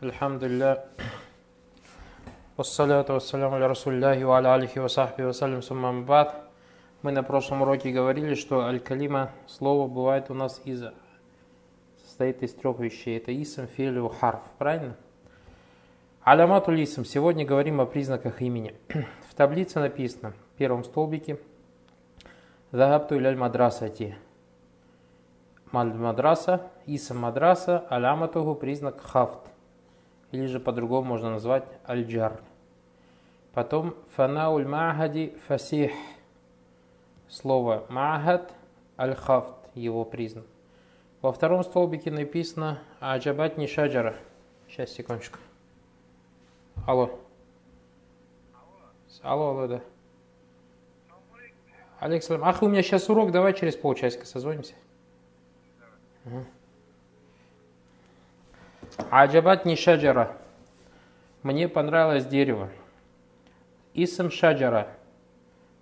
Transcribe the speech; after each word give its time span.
Альхамдулилля. 0.00 0.84
Вассаляту 2.56 3.14
вассаляму 3.14 3.56
аля 3.56 3.66
расулляхи 3.66 4.22
ва 4.22 4.36
аля 4.36 4.54
алихи 4.54 4.78
ва 4.78 4.86
сахби 4.86 5.22
вассалям 5.22 5.60
суммам 5.60 6.04
бад. 6.04 6.36
Мы 7.02 7.10
на 7.10 7.24
прошлом 7.24 7.62
уроке 7.62 7.90
говорили, 7.90 8.36
что 8.36 8.60
аль-калима, 8.60 9.32
слово 9.48 9.88
бывает 9.88 10.30
у 10.30 10.34
нас 10.34 10.60
из 10.64 10.84
состоит 12.04 12.44
из 12.44 12.54
трех 12.54 12.78
вещей. 12.78 13.16
Это 13.16 13.32
исм, 13.42 13.66
филь 13.66 13.98
и 13.98 14.08
харф. 14.08 14.40
Правильно? 14.58 14.96
Алямату 16.22 16.70
лисм. 16.70 17.04
Сегодня 17.04 17.44
говорим 17.44 17.80
о 17.80 17.86
признаках 17.86 18.40
имени. 18.40 18.76
В 19.28 19.34
таблице 19.34 19.80
написано, 19.80 20.32
в 20.54 20.58
первом 20.58 20.84
столбике, 20.84 21.40
Загабту 22.70 23.16
иляль 23.16 23.36
мадрасати. 23.36 24.16
Мадраса, 25.72 26.70
исм 26.86 27.18
мадраса, 27.18 27.80
аляматуху 27.88 28.54
признак 28.54 29.00
хафт. 29.00 29.47
Или 30.30 30.46
же 30.46 30.60
по-другому 30.60 31.08
можно 31.08 31.30
назвать 31.30 31.64
аль-джар. 31.88 32.40
Потом 33.54 33.94
фанауль 34.14 34.66
махади 34.66 35.36
фасих. 35.46 35.92
Слово 37.28 37.84
махад 37.88 38.52
аль-хафт, 38.98 39.54
его 39.74 40.04
признак. 40.04 40.44
Во 41.20 41.32
втором 41.32 41.64
столбике 41.64 42.10
написано 42.10 42.78
аджабат 43.00 43.58
нишаджара. 43.58 44.14
Сейчас, 44.68 44.90
секундочку. 44.90 45.38
Алло. 46.86 47.18
Алло, 49.22 49.50
алло, 49.50 49.66
да. 49.66 49.80
Александр, 51.98 52.44
ах, 52.44 52.62
у 52.62 52.68
меня 52.68 52.82
сейчас 52.82 53.08
урок, 53.08 53.32
давай 53.32 53.54
через 53.54 53.74
полчасика 53.74 54.24
созвонимся. 54.24 54.74
Угу. 56.24 56.44
Аджабат 59.10 59.64
не 59.64 59.76
шаджара. 59.76 60.36
Мне 61.42 61.68
понравилось 61.68 62.26
дерево. 62.26 62.68
Исм 63.94 64.30
шаджара. 64.30 64.88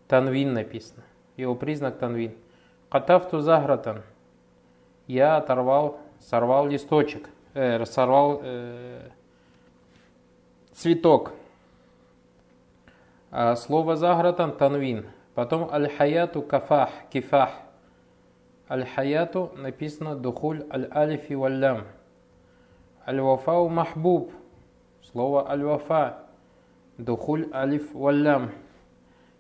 Танвин 0.06 0.52
написано. 0.52 1.02
Его 1.36 1.54
признак 1.54 1.98
танвин. 1.98 2.36
Катафту 2.88 3.40
загратан. 3.40 4.02
Я 5.06 5.36
оторвал, 5.38 5.98
сорвал 6.20 6.68
листочек. 6.68 7.28
Э, 7.54 7.84
сорвал 7.84 8.40
э, 8.44 9.08
цветок. 10.72 11.32
А 13.30 13.56
слово 13.56 13.96
загратан 13.96 14.56
танвин. 14.56 15.06
Потом 15.34 15.68
аль-хаяту 15.72 16.42
кафах, 16.42 16.90
кифах. 17.10 17.50
Аль-хаяту 18.70 19.52
написано 19.56 20.14
духуль 20.14 20.64
аль-алифи 20.70 21.34
валлям. 21.34 21.84
Аль-вафау 23.08 23.68
махбуб. 23.68 24.32
Слово 25.00 25.48
аль-вафа. 25.48 26.26
Духуль 26.98 27.48
алиф 27.52 27.94
валлям. 27.94 28.50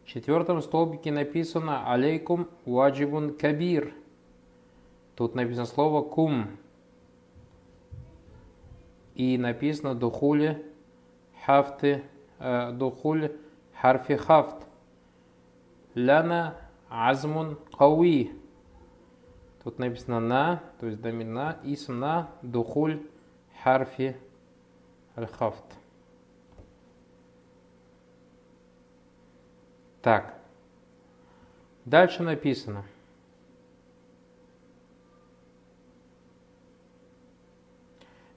В 0.04 0.06
четвертом 0.06 0.62
столбике 0.62 1.10
написано 1.10 1.90
алейкум 1.92 2.48
ваджибун 2.64 3.36
кабир. 3.36 3.92
Тут 5.16 5.34
написано 5.34 5.66
слово 5.66 6.02
кум. 6.02 6.46
И 9.16 9.36
написано 9.36 9.96
духули 9.96 10.64
хафты, 11.44 12.04
э, 12.38 12.70
духуль 12.70 13.32
харфи 13.80 14.14
хафт. 14.14 14.64
Ляна 15.96 16.54
азмун 16.88 17.58
кауи. 17.76 18.30
Тут 19.64 19.80
написано 19.80 20.20
на, 20.20 20.62
то 20.78 20.86
есть 20.86 21.00
домина, 21.00 21.56
исм 21.64 21.98
на, 21.98 22.30
духуль 22.42 23.00
харфи 23.66 24.16
аль-хафт. 25.16 25.64
Так. 30.02 30.38
Дальше 31.84 32.22
написано. 32.22 32.84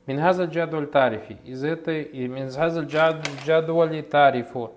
Минхаза 0.08 0.46
джадваль 0.46 0.88
тарифи. 0.88 1.38
Из 1.44 1.64
этой, 1.64 2.12
Минхаза 2.28 2.82
джадвали 2.82 4.02
тарифу. 4.02 4.74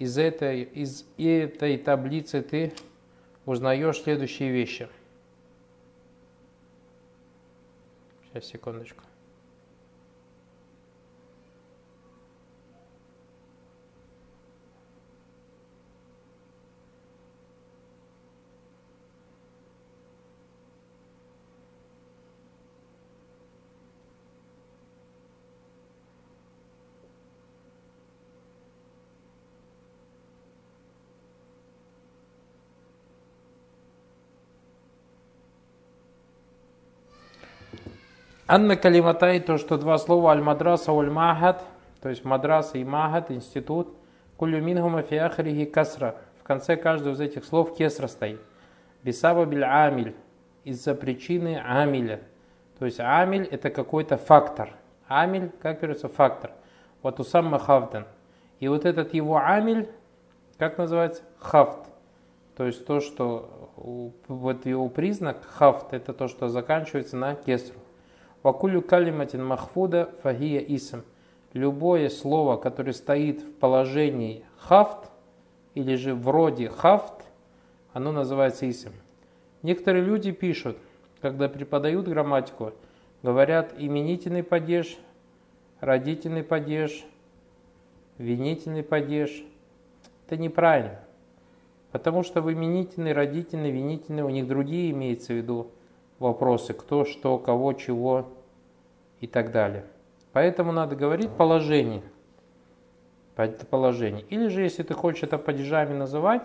Из 0.00 0.18
этой, 0.18 0.62
из 0.62 1.06
этой 1.16 1.78
таблицы 1.78 2.42
ты 2.42 2.74
узнаешь 3.46 4.02
следующие 4.02 4.50
вещи. 4.50 4.88
Сейчас, 8.32 8.46
секундочку. 8.46 9.04
Анна 38.46 38.76
калиматай, 38.76 39.40
то, 39.40 39.56
что 39.56 39.78
два 39.78 39.96
слова 39.96 40.32
аль-мадраса 40.32 40.92
аль-махад, 40.92 41.64
то 42.02 42.10
есть 42.10 42.26
мадраса 42.26 42.76
и 42.76 42.84
махад, 42.84 43.30
институт, 43.30 43.96
кулю 44.36 44.60
мингума 44.60 45.00
фиахрихи 45.00 45.64
касра. 45.64 46.16
В 46.40 46.42
конце 46.42 46.76
каждого 46.76 47.14
из 47.14 47.20
этих 47.20 47.46
слов 47.46 47.74
кесра 47.74 48.06
стоит. 48.06 48.42
Бисаба 49.02 49.46
биль 49.46 49.64
амиль, 49.64 50.14
из-за 50.62 50.94
причины 50.94 51.58
амиля. 51.58 52.20
То 52.78 52.84
есть 52.84 53.00
амиль 53.00 53.48
это 53.50 53.70
какой-то 53.70 54.18
фактор. 54.18 54.74
Амиль, 55.08 55.50
как 55.62 55.78
говорится, 55.78 56.08
фактор. 56.08 56.50
Вот 57.02 57.20
усамма 57.20 57.58
хавдан. 57.58 58.04
И 58.60 58.68
вот 58.68 58.84
этот 58.84 59.14
его 59.14 59.38
амиль, 59.38 59.88
как 60.58 60.76
называется? 60.76 61.22
Хафт. 61.38 61.88
То 62.58 62.66
есть 62.66 62.84
то, 62.84 63.00
что 63.00 64.12
вот 64.28 64.66
его 64.66 64.90
признак 64.90 65.38
хафт, 65.46 65.94
это 65.94 66.12
то, 66.12 66.28
что 66.28 66.48
заканчивается 66.48 67.16
на 67.16 67.36
кесру. 67.36 67.78
Вакулю 68.44 68.82
калиматин 68.82 69.42
махфуда 69.42 70.10
фагия 70.22 70.60
исм. 70.60 71.00
Любое 71.54 72.10
слово, 72.10 72.58
которое 72.58 72.92
стоит 72.92 73.40
в 73.40 73.52
положении 73.54 74.44
хафт, 74.58 75.10
или 75.74 75.94
же 75.94 76.14
вроде 76.14 76.68
хафт, 76.68 77.24
оно 77.94 78.12
называется 78.12 78.68
исм. 78.68 78.90
Некоторые 79.62 80.04
люди 80.04 80.30
пишут, 80.30 80.76
когда 81.22 81.48
преподают 81.48 82.06
грамматику, 82.06 82.74
говорят 83.22 83.72
именительный 83.78 84.42
падеж, 84.42 84.98
родительный 85.80 86.42
падеж, 86.42 87.02
винительный 88.18 88.82
падеж. 88.82 89.42
Это 90.26 90.36
неправильно. 90.36 91.00
Потому 91.92 92.22
что 92.22 92.42
в 92.42 92.52
именительный, 92.52 93.14
родительный, 93.14 93.70
винительный 93.70 94.22
у 94.22 94.28
них 94.28 94.46
другие 94.46 94.90
имеется 94.90 95.32
в 95.32 95.36
виду 95.36 95.70
вопросы, 96.24 96.72
кто, 96.72 97.04
что, 97.04 97.38
кого, 97.38 97.72
чего 97.74 98.26
и 99.20 99.26
так 99.26 99.52
далее. 99.52 99.84
Поэтому 100.32 100.72
надо 100.72 100.96
говорить 100.96 101.30
положение. 101.30 102.02
положение. 103.70 104.24
Или 104.30 104.48
же, 104.48 104.62
если 104.62 104.82
ты 104.82 104.94
хочешь 104.94 105.22
это 105.22 105.38
падежами 105.38 105.94
называть, 105.94 106.42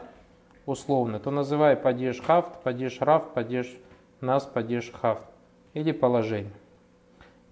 условно, 0.65 1.19
то 1.19 1.31
называй 1.31 1.75
падеж 1.75 2.21
хафт, 2.21 2.61
падеж 2.61 3.01
раф, 3.01 3.33
падеж 3.33 3.75
нас, 4.21 4.45
падеж 4.45 4.91
хафт. 4.91 5.23
Или 5.73 5.91
положение. 5.91 6.53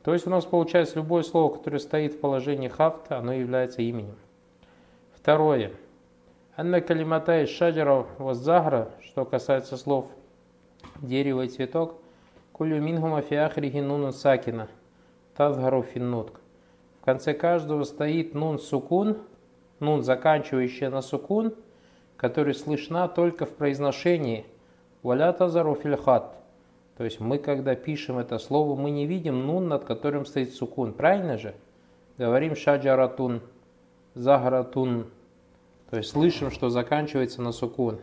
То 0.03 0.13
есть 0.13 0.27
у 0.27 0.29
нас 0.29 0.45
получается 0.45 0.95
любое 0.97 1.23
слово, 1.23 1.55
которое 1.55 1.79
стоит 1.79 2.13
в 2.13 2.19
положении 2.19 2.67
хафта, 2.67 3.17
оно 3.17 3.33
является 3.33 3.81
именем. 3.81 4.15
Второе. 5.13 5.71
Анна 6.55 6.81
калиматай 6.81 7.45
шаджара 7.45 8.05
ваззахра, 8.17 8.89
что 9.01 9.25
касается 9.25 9.77
слов 9.77 10.07
дерево 11.01 11.43
и 11.43 11.47
цветок– 11.47 11.95
Кулю 12.57 12.81
мингума 12.81 13.21
фиахрихи 13.21 13.81
нунун 13.81 14.11
сакина. 14.11 14.67
Тазгару 15.35 15.83
финнутк. 15.83 16.39
В 16.99 17.05
конце 17.05 17.35
каждого 17.35 17.83
стоит 17.83 18.33
нун 18.33 18.57
сукун, 18.57 19.19
нун, 19.79 20.01
заканчивающая 20.01 20.89
на 20.89 21.03
сукун, 21.03 21.53
который 22.15 22.55
слышна 22.55 23.07
только 23.09 23.45
в 23.45 23.51
произношении. 23.51 24.43
Валя 25.03 25.33
тазару 25.33 25.75
фильхат. 25.75 26.33
То 26.97 27.03
есть 27.03 27.19
мы, 27.19 27.37
когда 27.37 27.75
пишем 27.75 28.17
это 28.17 28.39
слово, 28.39 28.75
мы 28.75 28.89
не 28.89 29.05
видим 29.05 29.45
нун, 29.45 29.67
над 29.67 29.85
которым 29.85 30.25
стоит 30.25 30.51
сукун. 30.55 30.93
Правильно 30.93 31.37
же? 31.37 31.53
Говорим 32.17 32.55
шаджаратун, 32.55 33.41
загратун. 34.15 35.05
То 35.91 35.97
есть 35.97 36.09
слышим, 36.09 36.49
что 36.49 36.69
заканчивается 36.69 37.43
на 37.43 37.51
сукун. 37.51 37.99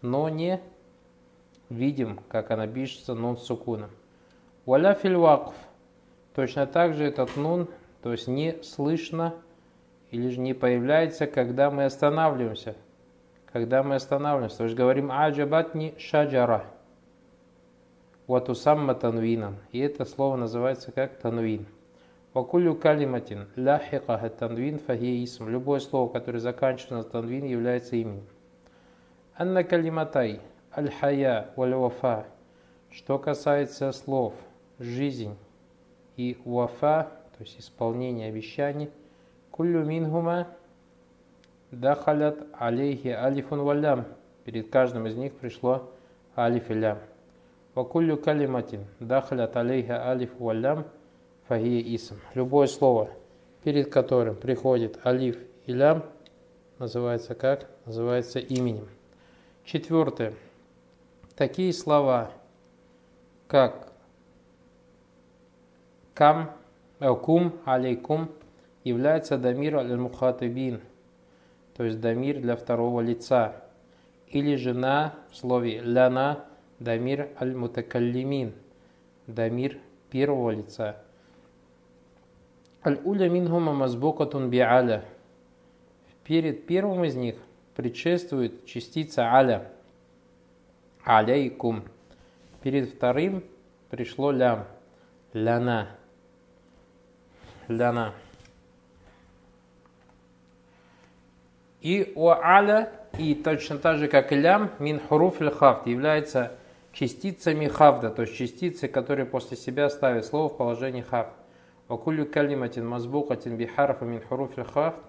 Но 0.00 0.28
не 0.28 0.60
видим, 1.74 2.20
как 2.28 2.50
она 2.50 2.66
пишется 2.66 3.14
нун 3.14 3.36
сукуном. 3.36 3.90
Валя 4.66 4.94
фильвакф. 4.94 5.54
Точно 6.34 6.66
так 6.66 6.94
же 6.94 7.04
этот 7.04 7.36
нун, 7.36 7.68
то 8.02 8.12
есть 8.12 8.26
не 8.26 8.62
слышно 8.62 9.34
или 10.10 10.28
же 10.28 10.40
не 10.40 10.54
появляется, 10.54 11.26
когда 11.26 11.70
мы 11.70 11.84
останавливаемся. 11.84 12.74
Когда 13.52 13.82
мы 13.82 13.96
останавливаемся. 13.96 14.58
То 14.58 14.64
есть 14.64 14.76
говорим 14.76 15.12
аджабатни 15.12 15.94
шаджара. 15.98 16.64
Вот 18.26 18.48
усамма 18.48 18.94
танвинан. 18.94 19.56
И 19.70 19.78
это 19.80 20.04
слово 20.04 20.36
называется 20.36 20.92
как 20.92 21.18
танвин. 21.18 21.66
Вакулю 22.32 22.74
калиматин 22.74 23.48
ляхикаха 23.54 24.28
танвин 24.28 24.78
фахия 24.78 25.22
исм. 25.24 25.48
Любое 25.48 25.78
слово, 25.78 26.10
которое 26.12 26.40
заканчивается 26.40 26.96
на 26.96 27.04
танвин, 27.04 27.44
является 27.44 27.96
именем. 27.96 28.24
Анна 29.36 29.62
калиматай 29.62 30.40
аль-хая 30.76 31.50
валь-вафа. 31.56 32.26
Что 32.90 33.18
касается 33.18 33.92
слов 33.92 34.34
жизнь 34.78 35.36
и 36.16 36.36
вафа, 36.44 37.10
то 37.36 37.44
есть 37.44 37.58
исполнение 37.58 38.28
обещаний, 38.28 38.90
куллю 39.50 39.84
минхума 39.84 40.48
дахалят 41.70 42.46
алейхи 42.52 43.08
алифун 43.08 43.62
валям. 43.62 44.04
Перед 44.44 44.70
каждым 44.70 45.06
из 45.06 45.16
них 45.16 45.34
пришло 45.34 45.90
алиф 46.36 46.70
и 46.70 46.74
лям. 46.74 46.98
Вакуллю 47.74 48.16
калиматин 48.16 48.86
дахалят 49.00 49.56
алейха 49.56 50.08
алиф 50.08 50.38
валям 50.38 50.86
фахия 51.48 51.82
исм. 51.96 52.16
Любое 52.34 52.66
слово, 52.66 53.10
перед 53.62 53.90
которым 53.90 54.36
приходит 54.36 55.04
алиф 55.04 55.36
и 55.66 55.72
лям, 55.72 56.04
называется 56.78 57.34
как? 57.34 57.68
Называется 57.86 58.38
именем. 58.38 58.88
Четвертое. 59.64 60.34
Такие 61.36 61.72
слова, 61.72 62.30
как 63.48 63.92
кам, 66.14 66.52
кум, 67.00 67.54
алейкум, 67.64 68.30
является 68.84 69.36
дамир 69.36 69.78
аль-мухатыбин, 69.78 70.80
то 71.76 71.82
есть 71.82 72.00
дамир 72.00 72.40
для 72.40 72.54
второго 72.54 73.00
лица, 73.00 73.56
или 74.28 74.54
жена 74.54 75.14
в 75.32 75.36
слове 75.36 75.80
ляна 75.80 76.44
дамир 76.78 77.30
аль-мутакаллимин, 77.40 78.52
дамир 79.26 79.78
первого 80.10 80.50
лица. 80.50 81.02
Аль-уля 82.84 83.28
минхума 83.28 83.72
мазбукатун 83.72 84.50
би'аля. 84.50 85.02
Перед 86.22 86.66
первым 86.66 87.04
из 87.04 87.16
них 87.16 87.34
предшествует 87.74 88.66
частица 88.66 89.34
аля. 89.34 89.72
Аляйкум. 91.04 91.84
Перед 92.62 92.88
вторым 92.90 93.44
пришло 93.90 94.30
лям. 94.30 94.64
Ляна. 95.34 95.90
Ляна. 97.68 98.14
И 101.82 102.12
у 102.16 102.28
аля, 102.28 102.90
и 103.18 103.34
точно 103.34 103.76
так 103.78 103.98
же, 103.98 104.08
как 104.08 104.32
и 104.32 104.36
лям, 104.36 104.70
мин 104.78 104.98
хуруф 104.98 105.38
хафт 105.54 105.86
является 105.86 106.56
частицами 106.92 107.66
хафда, 107.66 108.08
то 108.08 108.22
есть 108.22 108.36
частицы, 108.36 108.88
которые 108.88 109.26
после 109.26 109.58
себя 109.58 109.90
ставят 109.90 110.24
слово 110.24 110.48
в 110.48 110.56
положении 110.56 111.02
хафт. 111.02 111.34
Вакулю 111.88 112.24
калиматин 112.24 112.88
мазбукатин 112.88 113.58
бихарфа 113.58 114.06
мин 114.06 114.22
хуруф 114.22 114.54
хафт 114.72 115.02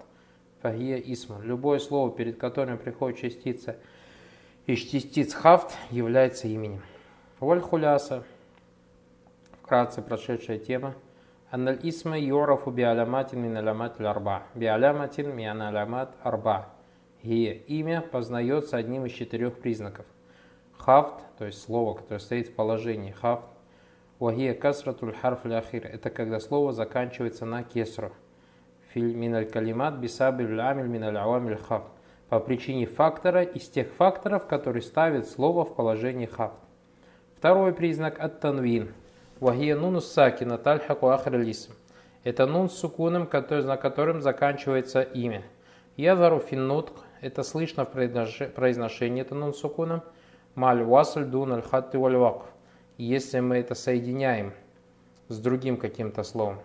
фахия 0.60 0.98
исма. 0.98 1.40
Любое 1.42 1.78
слово, 1.78 2.10
перед 2.10 2.36
которым 2.36 2.76
приходит 2.76 3.18
частица 3.18 3.76
из 4.66 4.80
частиц 4.80 5.32
хафт, 5.32 5.76
является 5.90 6.48
именем. 6.48 6.82
Воль 7.38 7.60
хуляса. 7.60 8.24
Вкратце 9.62 10.02
прошедшая 10.02 10.58
тема. 10.58 10.94
Анналь 11.50 11.78
исма 11.84 12.18
юрафу 12.18 12.72
биаляматин 12.72 13.40
мин 13.40 13.56
алямат 13.56 14.00
арба. 14.00 14.42
Биаляматин 14.56 15.34
мин 15.36 15.62
алямат 15.62 16.16
арба. 16.20 16.68
Гия. 17.22 17.52
Имя 17.52 18.00
познается 18.00 18.76
одним 18.76 19.06
из 19.06 19.12
четырех 19.12 19.56
признаков. 19.60 20.04
Хафт, 20.76 21.14
то 21.38 21.44
есть 21.44 21.62
слово, 21.62 21.94
которое 21.94 22.18
стоит 22.18 22.48
в 22.48 22.54
положении 22.54 23.12
хафт. 23.12 23.46
Вагия 24.18 24.52
касратуль 24.52 25.14
харф 25.14 25.44
ляхир. 25.44 25.86
Это 25.86 26.10
когда 26.10 26.40
слово 26.40 26.72
заканчивается 26.72 27.46
на 27.46 27.62
кесру. 27.62 28.10
Филь 28.92 29.14
миналь 29.14 29.48
калимат 29.48 29.94
бисабиль 29.98 30.60
амиль 30.60 31.04
ауамиль 31.04 31.56
хафт. 31.56 31.95
По 32.28 32.40
причине 32.40 32.86
фактора 32.86 33.42
из 33.42 33.68
тех 33.68 33.88
факторов, 33.92 34.46
которые 34.46 34.82
ставят 34.82 35.28
слово 35.28 35.64
в 35.64 35.74
положении 35.74 36.26
хафт. 36.26 36.56
Второй 37.36 37.72
признак 37.72 38.18
от 38.18 38.40
танвин. 38.40 38.92
Вагия 39.38 39.76
нунус 39.76 40.06
сакина. 40.10 40.60
Это 42.24 42.46
нун 42.46 42.68
с 42.68 42.72
сукуном, 42.72 43.28
на 43.32 43.76
котором 43.76 44.22
заканчивается 44.22 45.02
имя. 45.02 45.44
Язару 45.96 46.40
финнутк. 46.40 46.94
Это 47.20 47.42
слышно 47.42 47.84
в 47.84 47.90
произношении, 47.90 49.20
это 49.20 49.34
нун 49.34 49.54
с 49.54 49.58
сукуном. 49.58 50.02
Маль 50.54 50.82
васль 50.82 51.24
дун 51.24 51.52
аль 51.52 51.62
хатты 51.62 51.98
если 52.98 53.40
мы 53.40 53.58
это 53.58 53.74
соединяем 53.74 54.52
с 55.28 55.38
другим 55.38 55.76
каким-то 55.76 56.24
словом. 56.24 56.58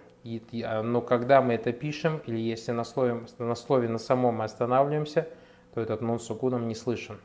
А, 0.63 0.81
но 0.81 1.02
когда 1.02 1.42
мы 1.42 1.54
это 1.54 1.72
пишем, 1.72 2.22
или 2.25 2.40
если 2.40 2.72
на 2.72 2.84
слове, 2.84 3.22
на 3.38 3.56
слове 3.56 3.90
на 3.90 3.98
самом 3.98 4.36
мы 4.36 4.46
останавливаемся, 4.46 5.28
то 5.74 5.82
этот 5.82 6.02
нон 6.02 6.20
сукуном 6.20 6.68
не 6.68 6.76
слышен. 6.76 7.20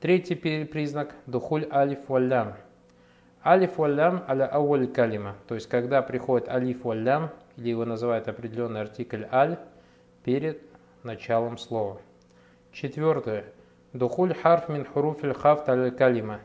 Третий 0.00 0.34
признак– 0.34 1.14
духуль 1.26 1.66
алиф 1.70 2.08
валлям. 2.08 2.54
Алиф 3.44 3.78
валлям 3.78 4.24
аля 4.28 4.46
ауаль 4.46 4.86
калима. 4.86 5.36
То 5.46 5.54
есть, 5.54 5.68
когда 5.68 6.02
приходит 6.02 6.48
алиф 6.48 6.84
валлям, 6.84 7.30
или 7.56 7.70
его 7.70 7.84
называют 7.84 8.28
определенный 8.28 8.80
артикль 8.80 9.24
аль, 9.30 9.58
перед 10.24 10.62
началом 11.02 11.58
слова. 11.58 12.00
Четвертое. 12.72 13.44
Духуль 13.92 14.34
харф 14.34 14.68
мин 14.68 14.84
хуруфиль 14.84 15.34
хафт 15.34 15.68
аль 15.68 15.90
калима 15.90 16.40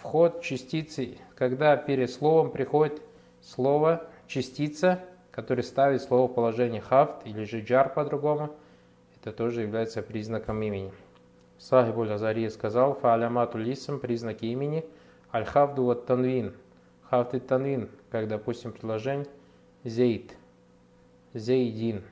вход 0.00 0.42
частицы, 0.42 1.18
когда 1.34 1.76
перед 1.76 2.10
словом 2.10 2.50
приходит 2.50 3.02
слово, 3.42 4.06
частица, 4.26 5.00
которая 5.30 5.64
ставит 5.64 6.02
слово 6.02 6.28
в 6.28 6.34
положение 6.34 6.80
хафт 6.80 7.26
или 7.26 7.44
же 7.44 7.60
джар 7.60 7.92
по-другому, 7.92 8.54
это 9.24 9.32
тоже 9.32 9.62
является 9.62 10.02
признаком 10.02 10.62
имени. 10.62 10.92
Сахибуль 11.56 12.12
Азария 12.12 12.50
сказал, 12.50 12.94
фаалямату 12.94 13.56
лисам 13.56 13.98
признаки 13.98 14.44
имени, 14.44 14.84
аль-хафду 15.32 15.84
вот 15.84 16.04
танвин, 16.04 16.52
хафт 17.08 17.32
и 17.32 17.40
танвин, 17.40 17.88
как, 18.10 18.28
допустим, 18.28 18.72
предложение 18.72 19.26
зейд, 19.82 20.36
зейдин 21.32 22.02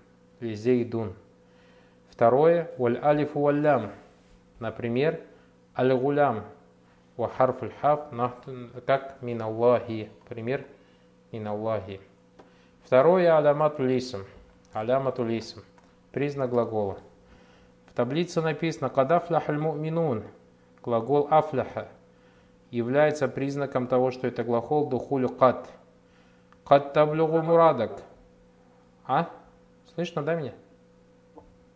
или 0.40 0.54
зейдун. 0.54 1.12
Второе, 2.08 2.70
валь 2.78 2.98
алифу 3.02 3.40
валлям, 3.40 3.90
например, 4.58 5.20
аль-гулям, 5.76 6.44
Вахарф 7.18 7.62
аль-хаф, 7.62 8.08
как 8.86 9.20
мин 9.20 9.42
Аллахи. 9.42 10.10
Пример 10.30 10.64
мин. 11.30 12.00
Второе 12.84 13.36
алямату 13.36 13.84
лисм. 13.84 14.24
Алямату 14.72 15.22
лисм. 15.22 15.60
Признак 16.10 16.48
глагола. 16.48 16.96
В 17.92 17.94
таблице 17.94 18.40
написано 18.40 18.88
«Кадафлях 18.88 19.50
аль-му'минун». 19.50 20.24
Глагол 20.82 21.28
афляха 21.30 21.88
является 22.70 23.28
признаком 23.28 23.86
того, 23.86 24.10
что 24.10 24.26
это 24.26 24.44
глагол 24.44 24.88
духулю 24.88 25.28
кат. 25.28 25.68
Кат 26.64 26.94
таблюгу 26.94 27.42
мурадак. 27.42 28.02
А? 29.04 29.28
Слышно, 29.94 30.22
да, 30.22 30.34
меня? 30.36 30.54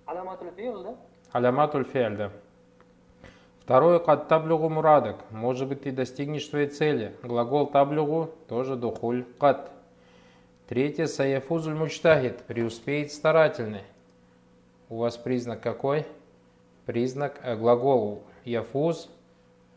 Аляматуль 0.06 0.52
фи'л, 0.56 0.82
да? 0.82 0.96
Аляматуль 1.32 1.84
фи'л, 1.84 2.16
да. 2.16 2.30
Второе, 3.60 3.98
кад 3.98 4.26
таблюгу 4.26 4.70
мурадак. 4.70 5.16
Может 5.30 5.68
быть, 5.68 5.82
ты 5.82 5.92
достигнешь 5.92 6.48
своей 6.48 6.68
цели. 6.68 7.14
Глагол 7.22 7.66
таблюгу 7.66 8.30
тоже 8.48 8.76
духуль 8.76 9.26
кад. 9.38 9.70
Третье, 10.66 11.08
саяфузуль 11.08 11.74
мучтахид. 11.74 12.38
Преуспеет 12.44 13.12
старательный. 13.12 13.82
У 14.88 14.98
вас 14.98 15.16
признак 15.16 15.60
какой? 15.60 16.06
Признак 16.84 17.40
э, 17.42 17.56
глагол 17.56 18.22
яфуз, 18.44 19.10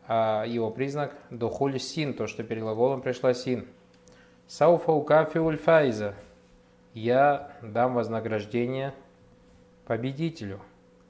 а 0.06 0.44
его 0.46 0.70
признак 0.70 1.14
духуль 1.30 1.80
син, 1.80 2.14
то, 2.14 2.26
что 2.26 2.44
перед 2.44 2.62
глаголом 2.62 3.02
пришла 3.02 3.34
син. 3.34 3.66
Сауфа 4.46 4.92
укафиуль 4.92 5.56
файза. 5.56 6.14
Я 6.94 7.52
дам 7.62 7.94
вознаграждение 7.94 8.94
победителю 9.86 10.60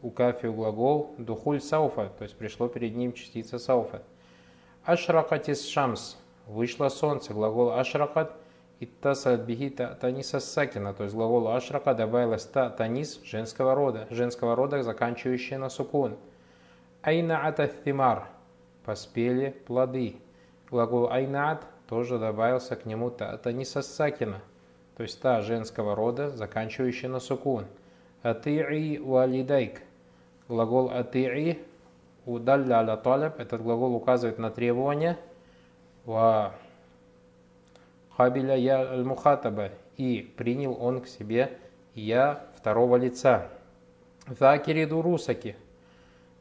у 0.03 0.11
кафи 0.11 0.47
глагол 0.47 1.15
духуль 1.19 1.61
сауфа, 1.61 2.11
то 2.19 2.25
есть 2.25 2.37
пришло 2.37 2.69
перед 2.69 2.97
ним 2.97 3.13
частица 3.13 3.59
сауфа. 3.59 4.03
Ашракатис 4.85 5.69
шамс, 5.69 6.17
вышло 6.47 6.89
солнце, 6.89 7.35
глагол 7.35 7.73
ашракат, 7.73 8.35
и 8.81 8.87
тасад 8.87 9.43
бихита 9.43 9.99
таниса 10.01 10.41
сакина, 10.41 10.95
то 10.95 11.05
есть 11.05 11.15
глагол 11.15 11.49
ашрака 11.49 11.95
добавилось 11.95 12.47
та 12.47 12.71
танис 12.71 13.21
женского 13.23 13.75
рода, 13.75 14.07
женского 14.11 14.57
рода, 14.57 14.83
заканчивающая 14.83 15.59
на 15.59 15.69
сукун. 15.69 16.17
Айна 17.03 17.47
атафимар, 17.47 18.29
поспели 18.85 19.51
плоды. 19.67 20.17
Глагол 20.71 21.11
айнаат 21.11 21.67
тоже 21.89 22.19
добавился 22.19 22.75
к 22.75 22.87
нему 22.87 23.11
та 23.11 23.37
таниса 23.37 23.83
сакина, 23.83 24.41
то 24.97 25.03
есть 25.03 25.21
та 25.21 25.43
женского 25.43 25.95
рода, 25.95 26.31
заканчивающая 26.31 27.11
на 27.11 27.21
сукун. 27.21 27.67
Ати'i 28.23 28.99
валидайк. 28.99 29.83
Глагол 30.49 30.91
ати'i 30.91 31.63
удалля 32.25 32.79
аля. 32.79 33.35
Этот 33.37 33.63
глагол 33.63 33.95
указывает 33.95 34.39
на 34.39 34.51
требование. 34.51 35.19
Ва 36.07 36.55
хабиля 38.21 38.55
я 38.55 38.81
аль-мухатаба. 38.81 39.71
И 39.97 40.35
принял 40.37 40.77
он 40.79 41.01
к 41.01 41.09
себе 41.09 41.57
я 41.95 42.45
второго 42.55 42.97
лица. 42.97 43.49
Закири 44.29 44.85
дурусаки. 44.85 45.57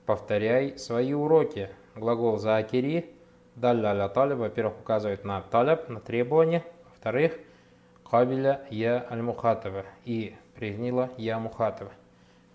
Повторяй 0.06 0.78
свои 0.78 1.14
уроки. 1.14 1.70
Глагол 1.96 2.38
закири. 2.38 3.10
Далля 3.56 3.92
аля 3.92 4.10
таляб. 4.10 4.40
Во-первых, 4.40 4.80
указывает 4.82 5.24
на 5.24 5.42
таляб, 5.42 5.88
на 5.88 6.02
требование. 6.02 6.64
Во-вторых, 6.90 7.40
Кабиля 8.10 8.62
я 8.70 9.06
аль-мухатава 9.10 9.86
и 10.04 10.36
признила 10.56 11.10
я 11.16 11.40
мухатава. 11.40 11.92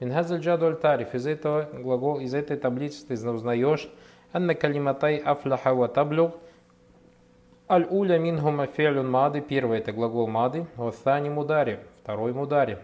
Минхазаль 0.01 0.41
джаду 0.41 0.75
тариф 0.75 1.15
из 1.15 1.27
этого 1.27 1.67
глагол, 1.73 2.19
из 2.21 2.35
этой 2.35 2.59
таблицы 2.59 3.07
ты 3.07 3.15
узнаешь, 3.31 3.89
анна 4.35 4.55
калиматай 4.55 5.17
афляха 5.17 5.75
ва 5.75 5.89
таблюг, 5.89 6.35
аль-уля 7.69 8.19
минхума 8.19 8.67
фи'люн 8.67 9.11
мады, 9.11 9.41
первый 9.41 9.79
это 9.79 9.93
глагол 9.93 10.27
мады, 10.27 10.67
ваthани 10.77 11.31
мудари, 11.31 11.81
второй 12.03 12.33
мудари. 12.33 12.79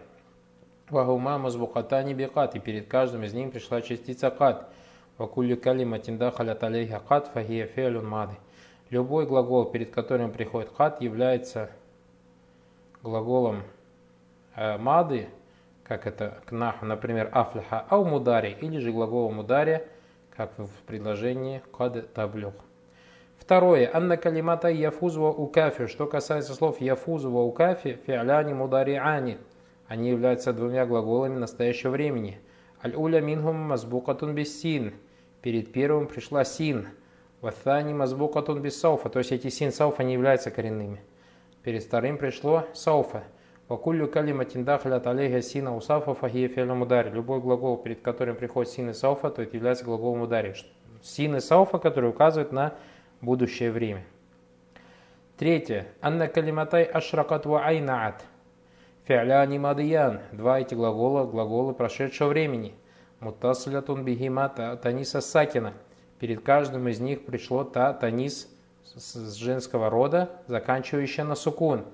Вахума 0.88 1.38
мазбукатани 1.38 2.14
бикат, 2.14 2.56
и 2.56 2.58
перед 2.58 2.88
каждым 2.88 3.22
из 3.24 3.32
них 3.32 3.52
пришла 3.52 3.80
частица 3.82 4.30
кат. 4.30 4.68
Вакулли 5.18 5.54
калиматин 5.54 6.18
дахалят 6.18 6.64
алейха 6.64 7.00
кат, 7.06 7.28
фахия 7.28 7.66
фи'люн 7.66 8.06
мады. 8.06 8.34
Любой 8.88 9.26
глагол, 9.26 9.66
перед 9.66 9.90
которым 9.90 10.32
приходит 10.32 10.70
кат, 10.70 11.00
является 11.00 11.70
глаголом 13.02 13.62
э, 14.56 14.78
мады, 14.78 15.28
как 15.84 16.06
это 16.06 16.38
к 16.46 16.52
наху, 16.52 16.86
например, 16.86 17.28
афляха 17.32 17.84
ау 17.88 18.04
мудари, 18.04 18.56
или 18.60 18.78
же 18.78 18.90
глаголом 18.90 19.34
мудари, 19.34 19.86
как 20.36 20.58
в 20.58 20.70
предложении 20.86 21.62
кад 21.76 22.12
таблюх. 22.14 22.54
Второе. 23.40 23.90
Анна 23.92 24.16
калимата 24.16 24.68
яфузва 24.68 25.30
укафи. 25.30 25.86
Что 25.86 26.06
касается 26.06 26.54
слов 26.54 26.80
яфузва 26.80 27.38
укафи, 27.38 27.98
фи'ляни 28.06 28.52
мудари'ани. 28.52 29.38
Они 29.88 30.10
являются 30.10 30.52
двумя 30.52 30.86
глаголами 30.86 31.38
настоящего 31.38 31.90
времени. 31.90 32.38
Аль-уля 32.84 33.20
минхум 33.20 33.56
мазбукатун 33.56 34.34
без 34.34 34.60
син. 34.60 34.92
Перед 35.42 35.72
первым 35.72 36.06
пришла 36.06 36.44
син. 36.44 36.88
Ваthani 37.40 37.94
мазбукатун 37.94 38.60
без 38.60 38.78
сауфа. 38.78 39.08
То 39.08 39.18
есть 39.18 39.32
эти 39.32 39.48
син 39.48 39.72
сауфа 39.72 40.04
не 40.04 40.12
являются 40.12 40.50
коренными. 40.50 41.00
Перед 41.64 41.82
вторым 41.82 42.18
пришло 42.18 42.66
сауфа. 42.74 43.24
Вакулю 43.68 44.06
калиматин 44.06 44.64
дахлят 44.64 45.06
алейха 45.06 45.40
сина 45.40 45.74
усафа 45.74 46.14
фахия 46.14 46.48
фиалям 46.48 46.82
удари. 46.82 47.08
Любой 47.08 47.40
глагол, 47.40 47.78
перед 47.78 48.02
которым 48.02 48.36
приходит 48.36 48.70
син 48.70 48.90
и 48.90 48.92
сауфа, 48.92 49.30
то 49.30 49.42
это 49.42 49.56
является 49.56 49.86
глаголом 49.86 50.20
удари. 50.20 50.54
Син 51.02 51.36
и 51.36 51.40
сауфа, 51.40 51.78
который 51.78 52.10
указывает 52.10 52.52
на 52.52 52.74
будущее 53.20 53.70
время. 53.70 54.04
Третье. 55.36 55.86
Анна 56.02 56.28
калиматай 56.28 56.84
ашракат 56.84 57.46
ва 57.46 57.64
айнаат. 57.64 58.24
Фи'ляни 59.06 59.58
мадиян. 59.58 60.20
Два 60.32 60.60
эти 60.60 60.74
глагола, 60.74 61.24
глаголы 61.24 61.72
прошедшего 61.72 62.28
времени. 62.28 62.74
Муттаслятун 63.20 64.04
бихимата 64.04 64.76
таниса 64.76 65.20
сакина. 65.20 65.72
Перед 66.18 66.42
каждым 66.42 66.88
из 66.88 67.00
них 67.00 67.24
пришло 67.24 67.64
та 67.64 67.92
танис 67.94 68.48
с 68.94 69.34
женского 69.34 69.88
рода, 69.88 70.30
заканчивающая 70.46 71.24
на 71.24 71.34
сукун. 71.34 71.84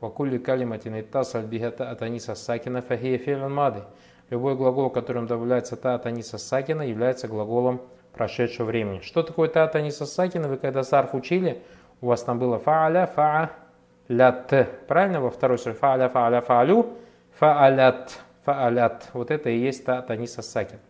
Вакули 0.00 0.38
калиматин 0.38 1.00
иттас 1.00 1.34
альбихата 1.34 1.90
атаниса 1.90 2.34
сакина 2.34 2.82
фахия 2.82 3.18
филан 3.18 3.52
мады. 3.52 3.82
Любой 4.30 4.56
глагол, 4.56 4.88
которым 4.90 5.26
добавляется 5.26 5.76
та 5.76 5.94
атаниса 5.94 6.38
сакина, 6.38 6.82
является 6.82 7.28
глаголом 7.28 7.82
прошедшего 8.14 8.66
времени. 8.66 9.00
Что 9.00 9.22
такое 9.22 9.48
та 9.48 9.64
атаниса 9.64 10.06
сакина? 10.06 10.48
Вы 10.48 10.56
когда 10.56 10.82
сарф 10.82 11.14
учили, 11.14 11.62
у 12.00 12.06
вас 12.06 12.22
там 12.22 12.38
было 12.38 12.58
фааля, 12.58 13.06
фаа, 13.06 13.50
лят. 14.08 14.52
Правильно? 14.86 15.20
Во 15.20 15.30
второй 15.30 15.58
суре 15.58 15.74
фааля, 15.74 16.08
фааля, 16.08 16.40
фаалю, 16.40 16.94
фаалят, 17.38 18.18
фаалят. 18.44 19.08
Вот 19.12 19.30
это 19.30 19.50
и 19.50 19.58
есть 19.58 19.84
та 19.84 19.98
атаниса 19.98 20.42
сакина. 20.42 20.80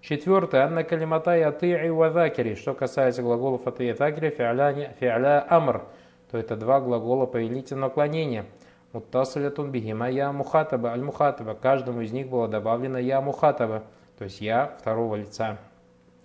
Четвертое. 0.00 0.62
Анна 0.62 0.84
калиматай 0.84 1.42
ати'i 1.42 1.90
ва 1.90 2.10
закири. 2.10 2.54
Что 2.54 2.74
касается 2.74 3.22
глаголов 3.22 3.66
ати'i 3.66 3.96
закири, 3.96 4.30
фи'ля 4.30 5.46
амр, 5.48 5.82
то 6.30 6.38
это 6.38 6.56
два 6.56 6.80
глагола 6.80 7.26
повелительного 7.26 7.88
наклонения. 7.88 8.44
Муттасалятун 8.92 9.70
бихима 9.70 10.08
я 10.08 10.32
мухатаба, 10.32 10.90
аль 10.92 11.02
мухатаба. 11.02 11.54
Каждому 11.54 12.00
из 12.00 12.12
них 12.12 12.28
было 12.28 12.48
добавлено 12.48 12.98
я 12.98 13.20
мухатаба, 13.20 13.82
то 14.16 14.24
есть 14.24 14.40
я 14.40 14.76
второго 14.80 15.16
лица 15.16 15.58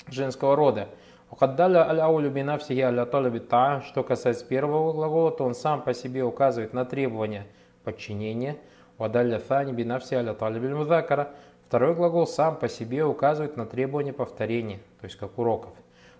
женского 0.07 0.55
рода. 0.55 0.87
Ухаддаля 1.31 1.89
аль 1.89 1.99
аулю 1.99 2.29
бинавсихи 2.29 2.81
аля 2.81 3.05
та. 3.05 3.81
Что 3.81 4.03
касается 4.03 4.45
первого 4.45 4.93
глагола, 4.93 5.31
то 5.31 5.43
он 5.45 5.55
сам 5.55 5.81
по 5.81 5.93
себе 5.93 6.23
указывает 6.23 6.73
на 6.73 6.85
требование 6.85 7.45
подчинения. 7.83 8.57
Вадалля 8.97 9.39
thани 9.39 9.71
бинавсихи 9.71 10.15
аля 10.15 10.35
мудакара. 10.75 11.29
Второй 11.67 11.95
глагол 11.95 12.27
сам 12.27 12.55
по 12.55 12.69
себе 12.69 13.03
указывает 13.03 13.57
на 13.57 13.65
требование 13.65 14.13
повторения, 14.13 14.77
то 15.01 15.05
есть 15.05 15.17
как 15.17 15.39
уроков. 15.39 15.73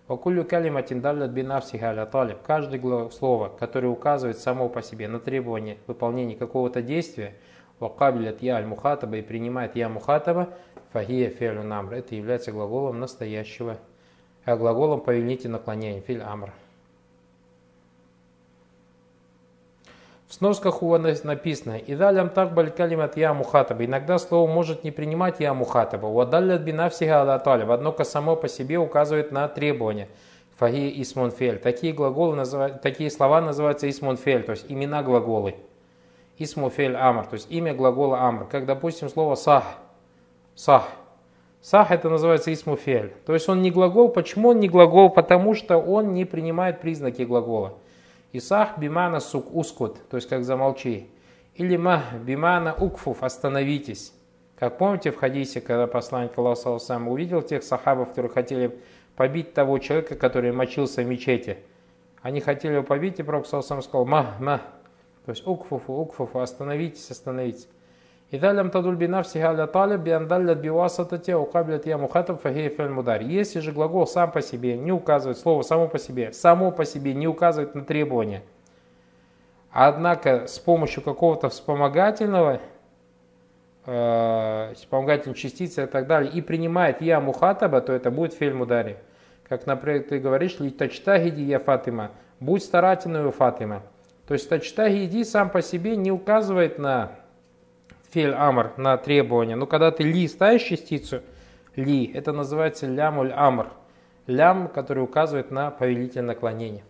Вакулю 0.07 0.43
калиматин 0.43 0.99
далят 0.99 1.31
бинавсиха 1.31 1.91
аля 1.91 2.05
талиб. 2.05 2.39
Каждое 2.45 3.09
слово, 3.09 3.49
которое 3.57 3.87
указывает 3.87 4.37
само 4.37 4.67
по 4.67 4.81
себе 4.81 5.07
на 5.07 5.19
требование 5.19 5.77
выполнения 5.87 6.35
какого-то 6.35 6.81
действия, 6.81 7.35
вакабилят 7.83 8.41
я 8.41 8.55
аль 8.55 8.65
мухатаба 8.65 9.17
и 9.17 9.21
принимает 9.21 9.75
я 9.75 9.89
мухатаба, 9.89 10.49
фахия 10.91 11.29
фи'лю 11.29 11.63
намр. 11.63 11.93
Это 11.93 12.15
является 12.15 12.51
глаголом 12.51 12.99
настоящего, 12.99 13.77
а 14.45 14.55
глаголом 14.55 15.01
повелите 15.01 15.49
наклонения, 15.49 16.01
филь 16.01 16.21
амр. 16.21 16.51
В 20.27 20.35
сносках 20.35 20.81
у 20.81 20.87
вас 20.87 21.23
написано 21.23 21.77
«Идалям 21.77 22.31
так 22.31 22.55
баль 22.55 22.71
калимат 22.71 23.17
я 23.17 23.35
мухатаба». 23.35 23.85
Иногда 23.85 24.17
слово 24.17 24.49
может 24.49 24.83
не 24.83 24.89
принимать 24.89 25.39
я 25.39 25.53
мухатаба. 25.53 26.07
«Уадаллят 26.07 26.61
бинавсиха 26.61 27.21
ала 27.21 27.37
талиб». 27.37 27.69
Однако 27.69 28.03
само 28.03 28.35
по 28.35 28.47
себе 28.47 28.79
указывает 28.79 29.31
на 29.31 29.47
требования. 29.47 30.07
Фаги 30.57 31.01
исмунфель. 31.03 31.59
Такие, 31.59 31.93
глаголы 31.93 32.35
называют, 32.35 32.81
такие 32.81 33.11
слова 33.11 33.41
называются 33.41 33.87
исмунфель, 33.87 34.41
то 34.41 34.53
есть 34.53 34.65
имена 34.69 35.03
глаголы. 35.03 35.53
Исмуфель 36.37 36.95
амр, 36.95 37.25
то 37.27 37.35
есть 37.35 37.51
имя 37.51 37.73
глагола 37.73 38.21
амр. 38.21 38.47
Как, 38.47 38.65
допустим, 38.65 39.09
слово 39.09 39.35
сах. 39.35 39.63
Сах. 40.55 40.89
Сах 41.61 41.91
это 41.91 42.09
называется 42.09 42.51
исмуфель. 42.51 43.13
То 43.25 43.33
есть 43.33 43.47
он 43.47 43.61
не 43.61 43.71
глагол. 43.71 44.09
Почему 44.09 44.49
он 44.49 44.59
не 44.59 44.67
глагол? 44.67 45.09
Потому 45.09 45.53
что 45.53 45.77
он 45.77 46.13
не 46.13 46.25
принимает 46.25 46.81
признаки 46.81 47.21
глагола. 47.21 47.75
Исах 48.33 48.79
бимана 48.79 49.19
сук 49.19 49.55
ускут, 49.55 50.09
то 50.09 50.17
есть 50.17 50.27
как 50.27 50.43
замолчи. 50.43 51.07
Или 51.55 51.77
мах 51.77 52.01
бимана 52.13 52.73
укфуф, 52.73 53.21
остановитесь. 53.23 54.11
Как 54.57 54.77
помните 54.77 55.11
в 55.11 55.17
хадисе, 55.17 55.61
когда 55.61 55.87
посланник 55.87 56.37
Аллаха 56.37 56.79
сам 56.79 57.07
увидел 57.07 57.41
тех 57.41 57.63
сахабов, 57.63 58.09
которые 58.09 58.31
хотели 58.31 58.79
побить 59.15 59.53
того 59.53 59.77
человека, 59.77 60.15
который 60.15 60.51
мочился 60.51 61.03
в 61.03 61.05
мечети. 61.05 61.57
Они 62.21 62.39
хотели 62.39 62.73
его 62.73 62.83
побить, 62.83 63.19
и 63.19 63.23
Пророк 63.23 63.45
сам 63.45 63.81
сказал 63.81 64.05
мах, 64.05 64.39
мах. 64.39 64.61
То 65.26 65.30
есть 65.32 65.46
укфуфу, 65.46 65.92
укфуфу, 65.92 66.40
остановитесь, 66.40 67.10
остановитесь. 67.10 67.68
إذا 68.32 68.52
لم 68.52 68.68
تدل 68.68 68.94
بنفسها 68.94 69.48
على 69.48 69.66
طالب 69.66 70.04
بأن 70.04 70.28
دلت 70.28 70.58
بواسطته 70.58 71.34
وقابلت 71.34 71.86
я 71.86 71.96
мухатаб 71.96 72.42
фахия 72.42 72.68
фель 72.68 72.90
мудар. 72.90 73.22
Если 73.22 73.60
же 73.60 73.72
глагол 73.72 74.06
сам 74.06 74.30
по 74.30 74.42
себе 74.42 74.76
не 74.76 74.92
указывает, 74.92 75.38
слово 75.38 75.62
само 75.62 75.88
по 75.88 75.98
себе, 75.98 76.32
само 76.32 76.70
по 76.70 76.84
себе 76.84 77.14
не 77.14 77.26
указывает 77.26 77.74
на 77.74 77.84
требования, 77.84 78.42
однако 79.70 80.46
с 80.46 80.58
помощью 80.58 81.02
какого-то 81.02 81.48
вспомогательного, 81.48 82.60
э, 83.86 84.72
вспомогательной 84.74 85.34
частицы 85.34 85.84
и 85.84 85.86
так 85.86 86.06
далее, 86.06 86.30
и 86.30 86.42
принимает 86.42 87.00
я 87.00 87.20
мухатаба, 87.20 87.80
то 87.80 87.94
это 87.94 88.10
будет 88.10 88.34
фель 88.34 88.52
мудари. 88.52 88.98
Как, 89.48 89.64
например, 89.64 90.02
ты 90.02 90.18
говоришь, 90.18 90.60
ли 90.60 90.68
тачтагиди 90.68 91.40
я 91.40 91.58
Фатима, 91.58 92.10
будь 92.40 92.62
старательной 92.62 93.24
у 93.24 93.30
Фатима. 93.30 93.82
То 94.27 94.33
есть 94.33 94.47
тачтагиди 94.49 95.23
сам 95.23 95.49
по 95.49 95.61
себе 95.61 95.95
не 95.95 96.11
указывает 96.11 96.79
на 96.79 97.11
фель 98.11 98.33
амр 98.33 98.73
на 98.77 98.97
требование. 98.97 99.55
Но 99.55 99.65
когда 99.65 99.91
ты 99.91 100.03
ли 100.03 100.27
ставишь 100.27 100.63
частицу 100.63 101.21
ли, 101.75 102.05
это 102.13 102.31
называется 102.31 102.87
лямуль 102.87 103.31
амр. 103.31 103.67
Лям, 104.27 104.69
который 104.69 105.03
указывает 105.03 105.51
на 105.51 105.69
повелительное 105.71 106.27
наклонение. 106.27 106.83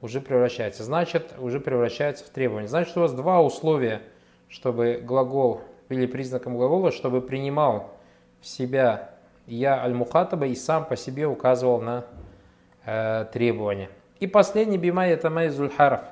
Уже 0.00 0.20
превращается. 0.20 0.82
Значит, 0.82 1.34
уже 1.38 1.60
превращается 1.60 2.24
в 2.24 2.30
требование. 2.30 2.68
Значит, 2.68 2.96
у 2.96 3.00
вас 3.00 3.12
два 3.12 3.40
условия, 3.40 4.02
чтобы 4.48 5.00
глагол 5.02 5.62
или 5.88 6.06
признаком 6.06 6.56
глагола, 6.56 6.90
чтобы 6.90 7.20
принимал 7.20 7.92
в 8.40 8.46
себя 8.46 9.10
я 9.46 9.82
аль-мухатаба 9.82 10.46
и 10.46 10.54
сам 10.54 10.84
по 10.84 10.96
себе 10.96 11.26
указывал 11.26 11.80
на 11.80 12.04
э, 12.84 13.26
требование. 13.32 13.90
И 14.20 14.26
последний 14.26 14.78
бимай 14.78 15.10
это 15.10 15.30
майзуль 15.30 15.70
хараф 15.70 16.02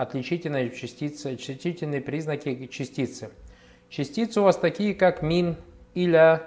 отличительные 0.00 0.70
частицы, 0.70 1.34
отличительные 1.34 2.00
признаки 2.00 2.66
частицы. 2.66 3.30
Частицы 3.88 4.40
у 4.40 4.44
вас 4.44 4.56
такие, 4.56 4.94
как 4.94 5.22
мин, 5.22 5.56
иля, 5.94 6.42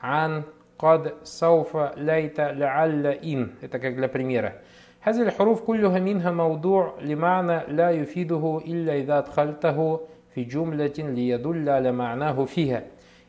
ан, 0.00 0.44
قد, 0.78 1.14
سوف, 1.24 1.76
ليت, 1.96 2.40
لعل, 2.40 3.18
ин. 3.22 3.52
Это 3.60 3.78
как 3.78 3.96
для 3.96 4.08
примера. 4.08 4.62
هذه 5.00 5.22
الحروف 5.22 5.62
كلها 5.62 5.98
منها 5.98 6.30
موضوع 6.30 6.94
لمعنى 7.00 7.72
لا 7.72 7.90
يفيده 7.90 8.60
إلا 8.66 8.98
إذا 8.98 9.18
أدخلته 9.18 10.00
في 10.34 10.44
جملة 10.44 10.92
ليدل 10.98 11.68
على 11.68 11.92
معناه 11.92 12.44
فيها. 12.44 12.84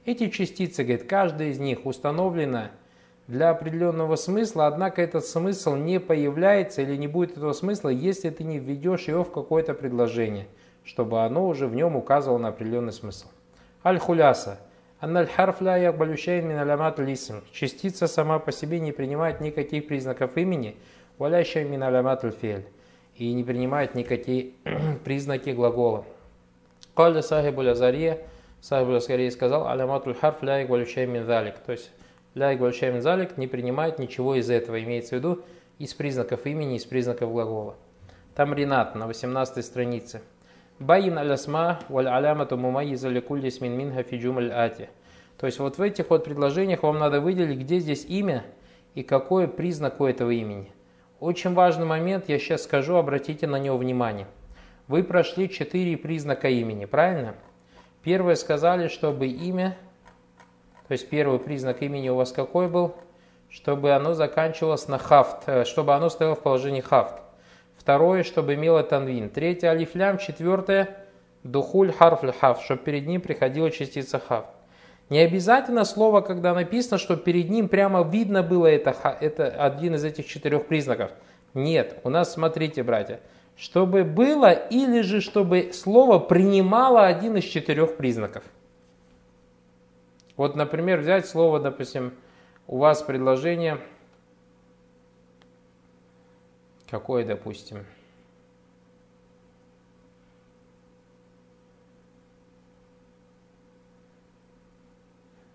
Эти 0.06 0.30
частицы, 0.30 0.84
говорит, 0.84 1.04
каждая 1.04 1.50
из 1.50 1.60
них 1.60 1.86
установлена 1.86 2.72
для 3.29 3.51
определенного 3.51 4.17
смысла, 4.17 4.67
однако 4.67 5.03
этот 5.03 5.25
смысл 5.27 5.75
не 5.75 5.99
появляется 5.99 6.83
или 6.83 6.97
не 6.97 7.09
будет 7.09 7.33
этого 7.33 7.53
смысла, 7.53 7.89
если 7.89 8.31
ты 8.31 8.45
не 8.45 8.59
введешь 8.59 9.09
его 9.09 9.25
в 9.25 9.33
какое-то 9.33 9.75
предложение, 9.75 10.47
чтобы 10.85 11.23
оно 11.25 11.47
уже 11.47 11.67
в 11.67 11.75
нем 11.75 11.97
указывало 11.97 12.39
на 12.39 12.49
определенный 12.49 12.93
смысл. 12.93 13.29
Аль-Хуляса. 13.85 14.59
Анналь-харф 15.01 15.61
ля. 15.61 15.93
Частица 17.53 18.07
сама 18.07 18.39
по 18.39 18.53
себе 18.53 18.81
не 18.81 18.93
принимает 18.93 19.41
никаких 19.41 19.89
признаков 19.89 20.37
имени, 20.37 20.77
валящая 21.19 21.65
мин 21.65 21.83
фель. 22.33 22.67
И 23.17 23.33
не 23.33 23.45
принимает 23.45 23.95
никакие 23.95 24.53
признаки 25.05 25.51
глагола. 25.51 26.05
Каля 26.95 27.23
сахибу 27.23 27.63
лязария, 27.63 28.21
сахибу 28.61 28.93
лязария 28.93 29.31
сказал, 29.31 29.69
алямат 29.69 30.05
харф 30.19 30.43
ля 30.43 30.59
якбалющайн 30.61 31.11
мин. 31.11 31.27
То 31.27 31.73
есть 31.73 31.91
ля 32.37 32.51
якбалющайн 32.51 33.01
залик 33.01 33.39
не 33.39 33.47
принимает 33.47 33.99
ничего 33.99 34.35
из 34.35 34.51
этого. 34.51 34.81
Имеется 34.83 35.17
в 35.17 35.19
виду 35.19 35.43
из 35.79 35.95
признаков 35.95 36.47
имени, 36.47 36.77
из 36.77 36.85
признаков 36.85 37.33
глагола. 37.33 37.75
Там 38.35 38.53
Ринат 38.53 38.95
на 38.95 39.07
18 39.07 39.65
странице. 39.65 40.21
Баин 40.79 41.17
алясма 41.17 41.81
валь 41.89 42.07
алямату 42.07 42.59
мумайиза 42.59 43.09
ликулли 43.09 43.49
смин 43.49 43.73
минха 43.73 44.03
фиджум 44.03 44.39
ати. 44.39 44.91
То 45.39 45.47
есть 45.47 45.59
вот 45.59 45.79
в 45.79 45.83
этих 45.83 46.11
вот 46.11 46.25
предложениях 46.25 46.83
вам 46.83 46.99
надо 46.99 47.23
выделить, 47.23 47.59
где 47.59 47.79
здесь 47.79 48.05
имя 48.05 48.45
и 48.95 49.03
какой 49.03 49.49
признак 49.49 50.01
у 50.01 50.05
этого 50.05 50.31
имени. 50.31 50.71
Очень 51.21 51.55
важный 51.55 51.87
момент, 51.87 52.29
я 52.29 52.39
сейчас 52.39 52.65
скажу, 52.65 52.97
обратите 52.97 53.47
на 53.47 53.59
него 53.59 53.79
внимание. 53.79 54.27
Вы 54.87 55.03
прошли 55.03 55.49
четыре 55.49 55.97
признака 55.97 56.49
имени, 56.49 56.85
правильно? 56.85 57.35
Первое 58.03 58.35
сказали, 58.35 58.89
чтобы 58.89 59.27
имя, 59.27 59.77
то 60.89 60.93
есть 60.93 61.09
первый 61.09 61.39
признак 61.39 61.83
имени 61.83 62.09
у 62.09 62.15
вас 62.15 62.33
какой 62.33 62.69
был? 62.69 62.95
Чтобы 63.51 63.93
оно 63.93 64.15
заканчивалось 64.15 64.89
на 64.89 64.99
хафт, 64.99 65.43
э, 65.47 65.65
чтобы 65.65 65.95
оно 65.95 66.09
стояло 66.09 66.35
в 66.37 66.43
положении 66.43 66.81
хафт. 66.81 67.15
Второе, 67.77 68.23
чтобы 68.23 68.55
имело 68.55 68.83
танвин. 68.83 69.29
Третье, 69.31 69.69
алифлям. 69.69 70.19
Четвертое, 70.19 70.97
духуль 71.43 71.93
харфль 71.93 72.33
хав, 72.33 72.63
чтобы 72.63 72.83
перед 72.83 73.07
ним 73.07 73.21
приходила 73.21 73.71
частица 73.71 74.19
хав. 74.19 74.47
Не 75.09 75.21
обязательно 75.21 75.85
слово, 75.85 76.21
когда 76.21 76.53
написано, 76.53 76.99
что 76.99 77.17
перед 77.17 77.49
ним 77.49 77.69
прямо 77.69 78.03
видно 78.03 78.43
было 78.43 78.67
это, 78.67 78.95
это 79.21 79.47
один 79.47 79.95
из 79.95 80.05
этих 80.05 80.27
четырех 80.27 80.67
признаков. 80.67 81.13
Нет, 81.55 82.01
у 82.03 82.11
нас, 82.11 82.33
смотрите, 82.33 82.83
братья, 82.83 83.21
чтобы 83.57 84.03
было 84.03 84.51
или 84.51 85.03
же 85.03 85.21
чтобы 85.21 85.71
слово 85.73 86.19
принимало 86.19 87.07
один 87.07 87.37
из 87.37 87.45
четырех 87.45 87.97
признаков. 87.97 88.43
Вот, 90.37 90.57
например, 90.57 91.01
взять 91.01 91.27
слово, 91.27 91.61
допустим, 91.61 92.15
у 92.67 92.79
вас 92.79 93.03
предложение– 93.03 93.79
Какое, 96.89 97.25
допустим? 97.25 97.85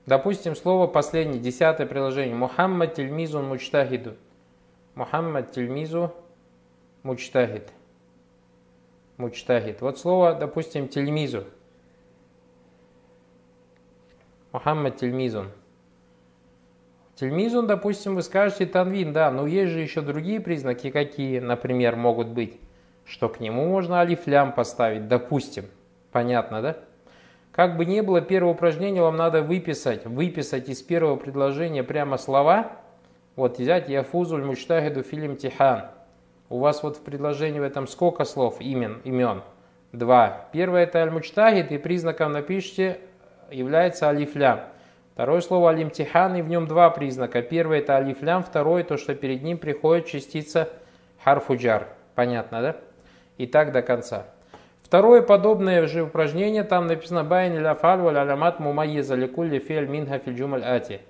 Допустим, 0.06 0.56
слово 0.56 0.88
последнее, 0.88 1.40
десятое 1.40 1.88
приложение. 1.88 2.36
Мухаммад 2.36 2.96
тельмизу 2.96 3.42
мучтахиду. 3.42 4.18
Мухаммад 4.96 5.52
тельмизу 5.54 6.14
мучтахид. 7.04 7.72
Мучтахид. 9.16 9.80
Вот 9.80 10.00
слово, 10.00 10.34
допустим, 10.36 10.90
тельмизу. 10.90 11.46
Мухаммад 14.52 14.98
тельмизун. 14.98 15.50
Тельмизун, 17.16 17.68
допустим, 17.68 18.16
вы 18.16 18.22
скажете 18.22 18.66
танвин, 18.66 19.14
да, 19.14 19.32
но 19.32 19.48
есть 19.48 19.72
же 19.72 19.80
еще 19.80 20.02
другие 20.02 20.40
признаки, 20.40 20.90
какие, 20.90 21.40
например, 21.40 21.96
могут 21.96 22.28
быть, 22.28 22.60
что 23.06 23.30
к 23.30 23.40
нему 23.40 23.68
можно 23.68 24.02
алифлям 24.02 24.52
поставить, 24.52 25.08
допустим. 25.08 25.66
Понятно, 26.12 26.62
да? 26.62 26.78
Как 27.52 27.78
бы 27.78 27.86
ни 27.86 28.02
было, 28.02 28.22
первое 28.22 28.54
упражнение 28.54 29.02
вам 29.02 29.18
надо 29.18 29.42
выписать, 29.42 30.06
выписать 30.06 30.68
из 30.68 30.82
первого 30.82 31.16
предложения 31.16 31.84
прямо 31.84 32.18
слова, 32.18 32.72
вот 33.36 33.60
взять 33.60 33.88
«Яфузуль 33.88 34.44
мучтахиду 34.44 35.04
фильм 35.04 35.38
тихан». 35.38 35.86
У 36.50 36.60
вас 36.60 36.84
вот 36.84 36.98
в 36.98 37.02
предложении 37.02 37.60
в 37.60 37.64
этом 37.64 37.88
сколько 37.88 38.26
слов, 38.26 38.60
имен, 38.60 39.00
имен? 39.06 39.44
Два. 39.94 40.50
Первое 40.52 40.84
это 40.84 41.00
аль-мучтахид, 41.00 41.72
и 41.72 41.78
признаком 41.78 42.34
напишите 42.34 43.00
является 43.52 44.10
алифлям. 44.10 44.62
Второе 45.14 45.42
слово 45.42 45.72
алимтихан, 45.72 46.36
и 46.36 46.42
в 46.42 46.48
нем 46.48 46.68
два 46.68 46.90
признака. 46.90 47.42
Первый 47.42 47.80
это 47.80 47.98
алифлям, 47.98 48.44
второй 48.44 48.84
то, 48.84 48.98
что 48.98 49.14
перед 49.14 49.44
ним 49.44 49.58
приходит 49.58 50.08
частица 50.08 50.70
حرف 51.24 51.56
جر. 51.56 51.88
Понятно, 52.16 52.62
да? 52.62 52.76
И 53.38 53.46
так 53.46 53.72
до 53.72 53.82
конца. 53.82 54.28
Второе 54.84 55.22
подобное 55.22 55.88
же 55.88 56.04
упражнение, 56.04 56.64
там 56.64 56.88
написано 56.88 57.28
«عين 57.28 57.58
الأفعال 57.58 58.00
والعلامات 58.00 58.18
المميزة 58.18 58.60
لكل 58.60 59.16
فعل 59.16 59.60
منها 59.60 59.88
في 59.88 60.20
الجمل 60.20 60.64
الآتية». 60.64 61.02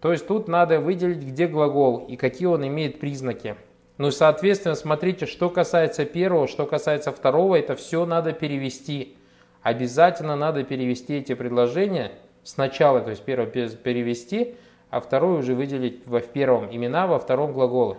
То 0.00 0.12
есть 0.12 0.26
тут 0.26 0.48
надо 0.48 0.80
выделить, 0.80 1.22
где 1.22 1.46
глагол 1.46 2.06
и 2.08 2.16
какие 2.16 2.46
он 2.46 2.66
имеет 2.66 2.98
признаки. 2.98 3.54
Ну, 3.98 4.10
соответственно, 4.10 4.74
смотрите, 4.74 5.26
что 5.26 5.50
касается 5.50 6.06
первого, 6.06 6.48
что 6.48 6.66
касается 6.66 7.12
второго, 7.12 7.56
это 7.56 7.76
все 7.76 8.06
надо 8.06 8.32
перевести. 8.32 9.16
Обязательно 9.62 10.36
надо 10.36 10.64
перевести 10.64 11.14
эти 11.18 11.34
предложения– 11.34 12.12
сначала, 12.42 13.00
то 13.00 13.10
есть 13.10 13.22
первое 13.22 13.46
перевести, 13.46 14.54
а 14.90 15.00
второе 15.00 15.38
уже 15.38 15.54
выделить 15.54 16.06
в 16.06 16.20
первом 16.20 16.74
имена, 16.74 17.06
во 17.06 17.18
втором 17.18 17.52
глаголы. 17.52 17.98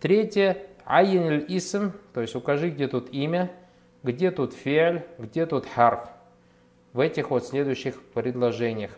Третье, 0.00 0.58
айен 0.84 1.44
исм, 1.48 1.92
то 2.12 2.20
есть 2.20 2.34
укажи, 2.34 2.70
где 2.70 2.88
тут 2.88 3.12
имя, 3.12 3.50
где 4.02 4.30
тут 4.30 4.54
фиаль, 4.54 5.04
где 5.18 5.46
тут 5.46 5.66
харф. 5.66 6.08
В 6.92 7.00
этих 7.00 7.30
вот 7.30 7.46
следующих 7.46 8.02
предложениях. 8.02 8.92